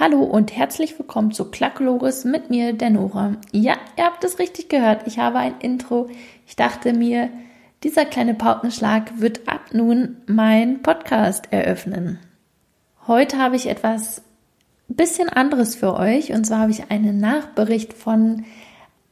[0.00, 3.36] Hallo und herzlich willkommen zu Klacklores mit mir, der Nora.
[3.52, 5.06] Ja, ihr habt es richtig gehört.
[5.06, 6.08] Ich habe ein Intro.
[6.46, 7.28] Ich dachte mir,
[7.82, 12.18] dieser kleine Paukenschlag wird ab nun mein Podcast eröffnen.
[13.06, 14.22] Heute habe ich etwas
[14.88, 18.46] bisschen anderes für euch und zwar habe ich einen Nachbericht von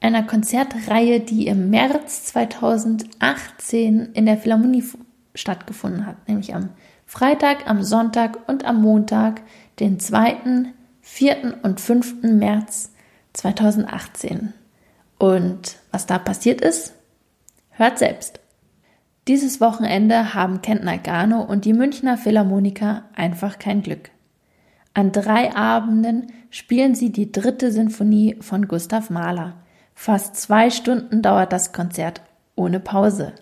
[0.00, 4.84] einer Konzertreihe, die im März 2018 in der Philharmonie
[5.34, 6.70] stattgefunden hat, nämlich am
[7.04, 9.42] Freitag, am Sonntag und am Montag,
[9.80, 10.72] den 2.,
[11.10, 11.58] 4.
[11.64, 12.22] und 5.
[12.22, 12.92] März
[13.32, 14.52] 2018.
[15.18, 16.92] Und was da passiert ist,
[17.70, 18.38] hört selbst.
[19.26, 24.10] Dieses Wochenende haben Kentner Gano und die Münchner Philharmoniker einfach kein Glück.
[24.94, 29.54] An drei Abenden spielen sie die dritte Sinfonie von Gustav Mahler.
[29.94, 32.20] Fast zwei Stunden dauert das Konzert
[32.54, 33.32] ohne Pause.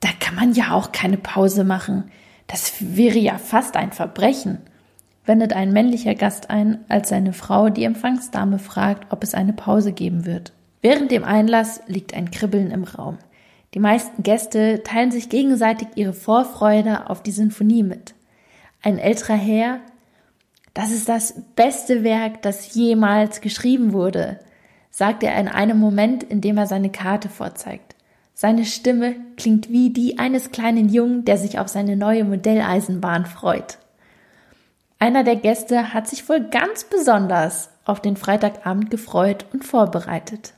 [0.00, 2.10] Da kann man ja auch keine Pause machen.
[2.46, 4.58] Das wäre ja fast ein Verbrechen
[5.26, 9.92] wendet ein männlicher Gast ein, als seine Frau die Empfangsdame fragt, ob es eine Pause
[9.92, 10.52] geben wird.
[10.82, 13.18] Während dem Einlass liegt ein Kribbeln im Raum.
[13.72, 18.14] Die meisten Gäste teilen sich gegenseitig ihre Vorfreude auf die Sinfonie mit.
[18.82, 19.80] Ein älterer Herr,
[20.74, 24.40] das ist das beste Werk, das jemals geschrieben wurde,
[24.90, 27.96] sagt er in einem Moment, in dem er seine Karte vorzeigt.
[28.34, 33.78] Seine Stimme klingt wie die eines kleinen Jungen, der sich auf seine neue Modelleisenbahn freut.
[34.98, 40.54] Einer der Gäste hat sich wohl ganz besonders auf den Freitagabend gefreut und vorbereitet.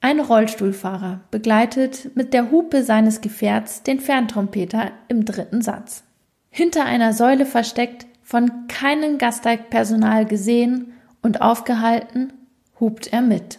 [0.00, 6.04] Ein Rollstuhlfahrer begleitet mit der Hupe seines Gefährts den Ferntrompeter im dritten Satz.
[6.50, 10.92] Hinter einer Säule versteckt, von keinem Gasteigpersonal gesehen
[11.22, 12.32] und aufgehalten,
[12.80, 13.58] hupt er mit.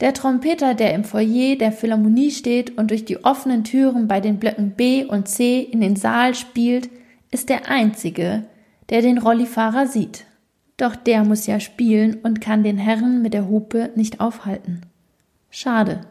[0.00, 4.38] Der Trompeter, der im Foyer der Philharmonie steht und durch die offenen Türen bei den
[4.38, 6.88] Blöcken B und C in den Saal spielt,
[7.30, 8.44] ist der einzige,
[8.90, 10.24] der den Rollifahrer sieht.
[10.76, 14.82] Doch der muss ja spielen und kann den Herren mit der Hupe nicht aufhalten.
[15.50, 16.02] Schade,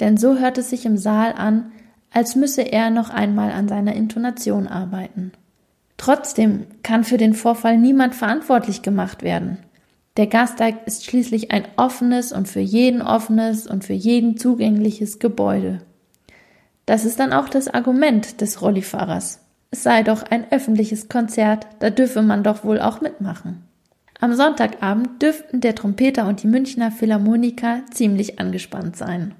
[0.00, 1.72] denn so hört es sich im Saal an,
[2.12, 5.32] als müsse er noch einmal an seiner Intonation arbeiten.
[5.96, 9.58] Trotzdem kann für den Vorfall niemand verantwortlich gemacht werden.
[10.16, 15.80] Der Gasteig ist schließlich ein offenes und für jeden offenes und für jeden zugängliches Gebäude.
[16.86, 19.40] Das ist dann auch das Argument des Rollifahrers.
[19.74, 23.64] Es sei doch ein öffentliches Konzert, da dürfe man doch wohl auch mitmachen.
[24.20, 29.34] Am Sonntagabend dürften der Trompeter und die Münchner Philharmoniker ziemlich angespannt sein.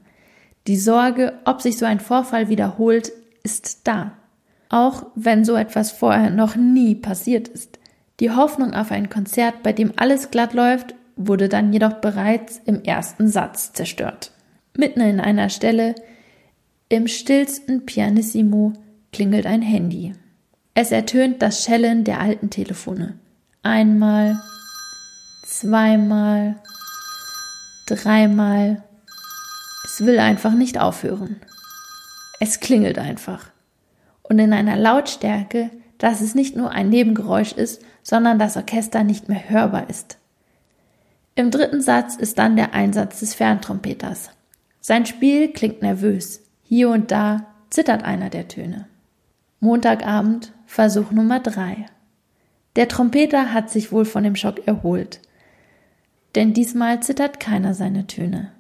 [0.67, 3.12] Die Sorge, ob sich so ein Vorfall wiederholt,
[3.45, 4.15] ist da.
[4.71, 7.78] Auch wenn so etwas vorher noch nie passiert ist.
[8.19, 12.83] Die Hoffnung auf ein Konzert, bei dem alles glatt läuft, wurde dann jedoch bereits im
[12.83, 14.33] ersten Satz zerstört.
[14.77, 15.95] Mitten in einer Stelle,
[16.89, 18.72] im stillsten Pianissimo,
[19.12, 20.12] klingelt ein Handy.
[20.76, 23.16] Es ertönt das Schellen der alten Telefone.
[23.62, 24.40] Einmal,
[25.46, 26.56] zweimal,
[27.86, 28.82] dreimal.
[29.84, 31.40] Es will einfach nicht aufhören.
[32.40, 33.50] Es klingelt einfach.
[34.24, 39.28] Und in einer Lautstärke, dass es nicht nur ein Nebengeräusch ist, sondern das Orchester nicht
[39.28, 40.18] mehr hörbar ist.
[41.36, 44.30] Im dritten Satz ist dann der Einsatz des Ferntrompeters.
[44.80, 46.41] Sein Spiel klingt nervös.
[46.64, 48.88] Hier und da zittert einer der Töne.
[49.64, 51.86] Montagabend, Versuch Nummer drei.
[52.76, 55.20] Der Trompeter hat sich wohl von dem Schock erholt.
[56.34, 58.50] Denn diesmal zittert keiner seine Töne.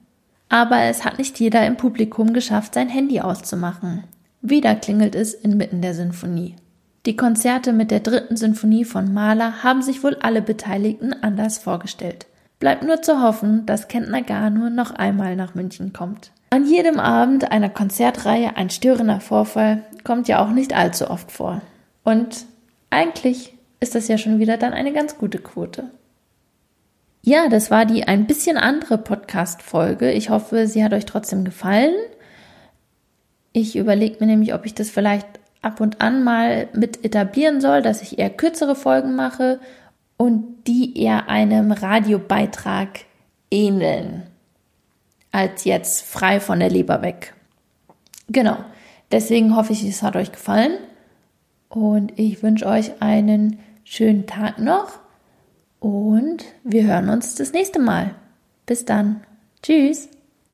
[0.48, 4.04] Aber es hat nicht jeder im Publikum geschafft, sein Handy auszumachen.
[4.40, 6.56] Wieder klingelt es inmitten der Sinfonie.
[7.04, 12.24] Die Konzerte mit der dritten Sinfonie von Mahler haben sich wohl alle Beteiligten anders vorgestellt.
[12.60, 16.30] Bleibt nur zu hoffen, dass Kentner Garno noch einmal nach München kommt.
[16.54, 21.62] An jedem Abend einer Konzertreihe ein störender Vorfall kommt ja auch nicht allzu oft vor.
[22.04, 22.46] Und
[22.90, 25.90] eigentlich ist das ja schon wieder dann eine ganz gute Quote.
[27.22, 30.12] Ja, das war die ein bisschen andere Podcast-Folge.
[30.12, 31.96] Ich hoffe, sie hat euch trotzdem gefallen.
[33.52, 35.26] Ich überlege mir nämlich, ob ich das vielleicht
[35.60, 39.58] ab und an mal mit etablieren soll, dass ich eher kürzere Folgen mache
[40.16, 43.00] und die eher einem Radiobeitrag
[43.50, 44.22] ähneln
[45.34, 47.34] als jetzt frei von der Leber weg.
[48.28, 48.56] Genau.
[49.10, 50.78] Deswegen hoffe ich, es hat euch gefallen
[51.68, 55.00] und ich wünsche euch einen schönen Tag noch
[55.80, 58.14] und wir hören uns das nächste Mal.
[58.64, 59.22] Bis dann.
[59.62, 60.08] Tschüss.